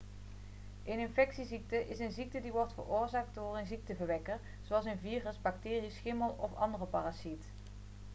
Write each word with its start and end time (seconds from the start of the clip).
een 0.85 0.99
infectieziekte 0.99 1.87
is 1.87 1.99
een 1.99 2.11
ziekte 2.11 2.41
die 2.41 2.51
wordt 2.51 2.73
veroorzaakt 2.73 3.35
door 3.35 3.57
een 3.57 3.65
ziekteverwekker 3.65 4.39
zoals 4.61 4.85
een 4.85 4.99
virus 5.01 5.41
bacterie 5.41 5.89
schimmel 5.91 6.37
of 6.39 6.55
andere 6.55 6.85
parasiet 6.85 7.43